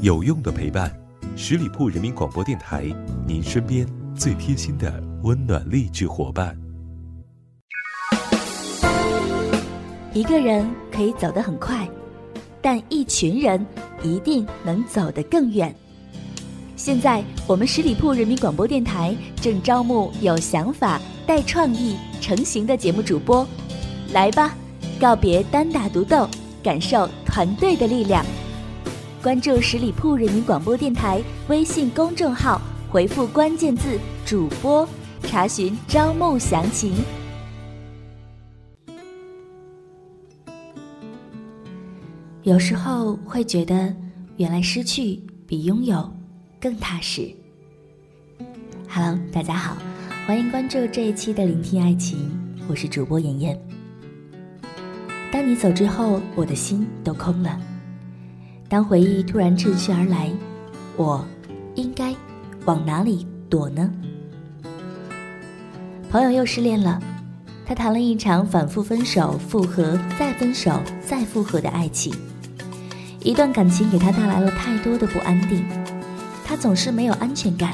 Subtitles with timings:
[0.00, 0.92] 有用的陪伴，
[1.36, 2.84] 十里铺人民广播电台，
[3.26, 6.56] 您身边最贴心的温暖励志伙伴。
[10.12, 11.88] 一个人可以走得很快，
[12.62, 13.66] 但一群人
[14.02, 15.74] 一定能走得更远。
[16.76, 23.46] 现在，我们十里铺人民广播电台正招募有想法、带创意、成型的节目主播，
[24.12, 24.54] 来吧，
[25.00, 26.28] 告别单打独斗，
[26.62, 28.24] 感受团队的力量。
[29.24, 34.86] 关注十里铺人民广播电台微信公众号，回复关键字“主播”，
[35.24, 36.92] 查询招募详情。
[42.42, 43.96] 有时候会觉得，
[44.36, 46.06] 原来失去比拥有
[46.60, 47.34] 更踏实。
[48.90, 49.78] Hello，大家好，
[50.26, 52.30] 欢迎关注这一期的聆听爱情，
[52.68, 53.58] 我是主播妍妍。
[55.32, 57.58] 当你走之后，我的心都空了。
[58.68, 60.30] 当回忆突然趁虚而来，
[60.96, 61.24] 我
[61.74, 62.14] 应该
[62.64, 63.90] 往哪里躲呢？
[66.10, 67.00] 朋友又失恋了，
[67.66, 72.12] 他谈了一场反复分手、复合、再分手、再复合的爱情。
[73.20, 75.64] 一段感情给他带来了太多的不安定，
[76.44, 77.72] 他总是没有安全感。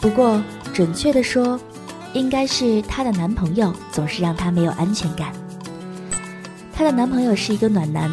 [0.00, 0.42] 不过，
[0.72, 1.58] 准确的说，
[2.12, 5.32] 应该是她的男朋友总是让她没有安全感。
[6.72, 8.10] 她的男朋友是一个暖男。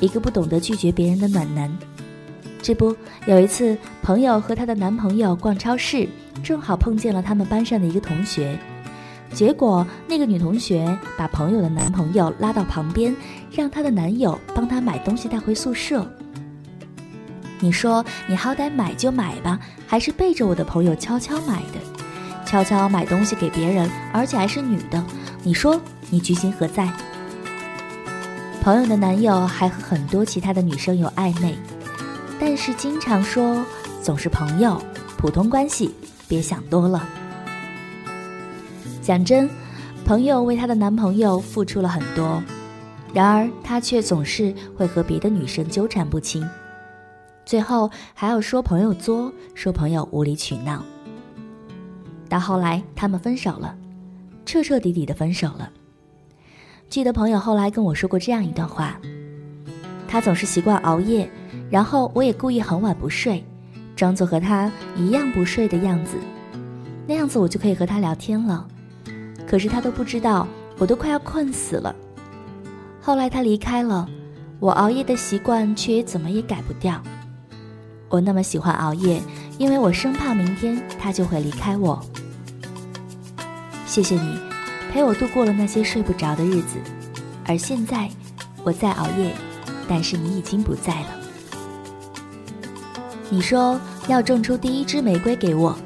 [0.00, 1.70] 一个不懂得拒绝别人的暖男，
[2.62, 6.08] 这不，有一次朋友和她的男朋友逛超市，
[6.42, 8.58] 正好碰见了他们班上的一个同学，
[9.32, 13.14] 结果那个女同学把朋友的男朋友拉到旁边，
[13.52, 16.06] 让她的男友帮她买东西带回宿舍。
[17.60, 25.04] 你说你好歹买就买吧，还是背着我的朋友悄悄买的，悄悄买东西给别人，而且还是女的，
[25.42, 26.90] 你说你居心何在？
[28.62, 31.56] 朋友的男友还和很多其他的女生有暧昧，
[32.38, 33.64] 但是经常说
[34.02, 34.80] 总是朋友，
[35.16, 35.94] 普通关系，
[36.28, 37.08] 别想多了。
[39.00, 39.48] 讲真，
[40.04, 42.42] 朋友为她的男朋友付出了很多，
[43.14, 46.46] 然而她却总是会和别的女生纠缠不清，
[47.46, 50.84] 最后还要说朋友作，说朋友无理取闹。
[52.28, 53.74] 到后来他们分手了，
[54.44, 55.70] 彻彻底底的分手了。
[56.90, 59.00] 记得朋友后来跟我说过这样一段话：
[60.08, 61.30] 他总是习惯熬夜，
[61.70, 63.44] 然后我也故意很晚不睡，
[63.94, 66.16] 装作和他一样不睡的样子，
[67.06, 68.66] 那样子我就可以和他聊天了。
[69.46, 70.48] 可是他都不知道，
[70.78, 71.94] 我都快要困死了。
[73.00, 74.08] 后来他离开了，
[74.58, 77.00] 我熬夜的习惯却也怎么也改不掉。
[78.08, 79.22] 我那么喜欢熬夜，
[79.58, 82.04] 因为我生怕明天他就会离开我。
[83.86, 84.49] 谢谢你。
[84.92, 86.76] 陪我度过了那些睡不着的日子，
[87.46, 88.10] 而现在，
[88.64, 89.32] 我在熬夜，
[89.88, 91.08] 但是你已经不在了。
[93.28, 95.78] 你说要种出第一支玫瑰给我，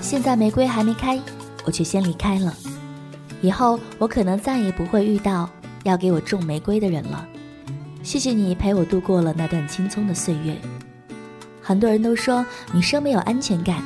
[0.00, 1.20] 现在玫瑰还没开，
[1.64, 2.54] 我却先离开了。
[3.42, 5.50] 以后我可能再也不会遇到
[5.82, 7.26] 要给我种玫瑰的人了。
[8.04, 10.56] 谢谢你陪我度过了那段青葱的岁月。
[11.60, 13.82] 很多人都说女生没有安全感，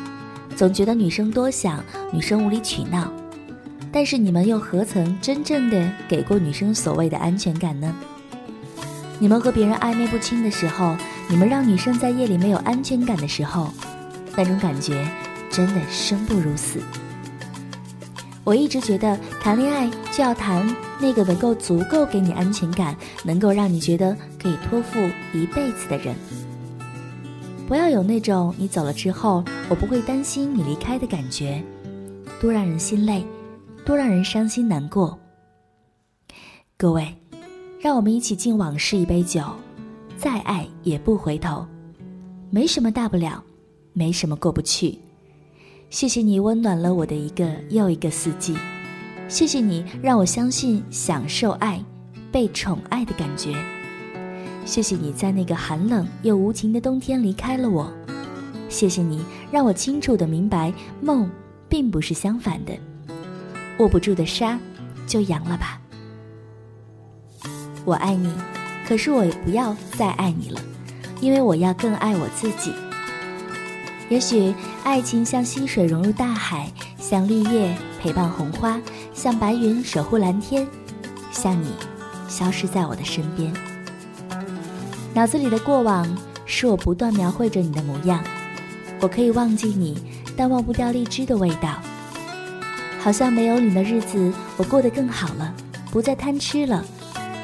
[0.54, 3.10] 总觉得女生多想，女生无理取闹。
[3.91, 7.94] 但是你们又何曾真正的给过女生所谓的安全感呢？
[9.19, 10.94] 你们和别人暧昧不清的时候，
[11.28, 13.71] 你们让女生在夜里没有安全感的时候，
[14.37, 15.09] 那种感觉
[15.50, 16.81] 真的生不如死。
[18.44, 20.65] 我一直觉得谈恋爱就要谈
[21.00, 25.00] 那个能够足够给你安全感，能够让你觉得可以托付
[25.32, 26.15] 一辈子的人。
[27.66, 31.62] 不要有那种你走了之后我不会担心你离开的感觉，
[32.41, 33.22] 多让人心累。
[33.88, 35.19] 多让人伤心难过。
[36.76, 37.09] 各位，
[37.81, 39.41] 让我们一起敬往事一杯酒，
[40.15, 41.66] 再爱也不回头，
[42.50, 43.43] 没什么大不了，
[43.94, 44.99] 没什么过不去。
[45.88, 48.54] 谢谢你温暖了我的一个又一个四季，
[49.26, 51.82] 谢谢你让我相信享受爱、
[52.31, 53.56] 被宠爱的感觉。
[54.66, 57.91] 谢谢你在那个寒冷又无情的冬天离开了我，
[58.69, 60.70] 谢谢你让我清楚的明白
[61.00, 61.26] 梦
[61.70, 62.79] 并不是相反的。
[63.78, 64.58] 握不住的沙，
[65.06, 65.80] 就扬了吧。
[67.84, 68.32] 我爱你，
[68.86, 70.60] 可是我也不要再爱你了，
[71.20, 72.72] 因为我要更爱我自己。
[74.08, 74.54] 也许
[74.84, 78.80] 爱情像溪水融入大海，像绿叶陪伴红花，
[79.14, 80.66] 像白云守护蓝天，
[81.31, 81.72] 像你
[82.28, 83.52] 消失在我的身边。
[85.14, 86.06] 脑子里的过往
[86.46, 88.22] 是我不断描绘着你的模样，
[89.00, 89.96] 我可以忘记你，
[90.36, 91.81] 但忘不掉荔枝的味道。
[92.98, 95.54] 好像没有你的日子，我过得更好了，
[95.90, 96.84] 不再贪吃了，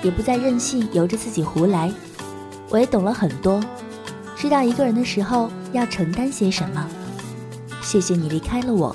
[0.03, 1.93] 也不再任性由着自己胡来。
[2.69, 3.63] 我也懂了很多，
[4.37, 6.87] 知道一个人的时候要承担些什么。
[7.81, 8.95] 谢谢你离开了我，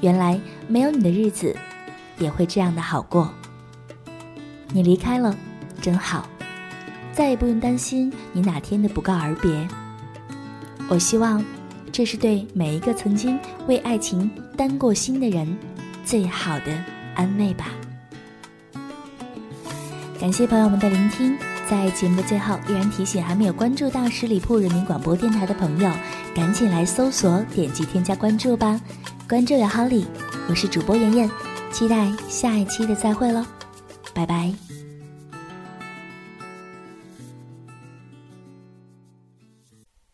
[0.00, 1.54] 原来没有你的日子
[2.18, 3.28] 也会这样的好过。
[4.68, 5.36] 你离开了，
[5.80, 6.28] 真好，
[7.12, 9.66] 再也不用担心你哪天的不告而别。
[10.88, 11.44] 我希望，
[11.96, 15.56] 这是对每一个曾经为爱情担过心的人
[16.04, 16.84] 最好的
[17.14, 17.70] 安慰吧。
[20.20, 21.34] 感谢朋友们的聆听，
[21.70, 25.90] 在节目的最后，依然提醒还没有关注到十里铺人民广播电台的朋友，
[26.34, 28.78] 赶紧来搜索、点击添加关注吧。
[29.26, 30.04] 关注有好礼，
[30.50, 31.30] 我是主播妍妍，
[31.72, 33.42] 期待下一期的再会喽，
[34.12, 34.52] 拜拜。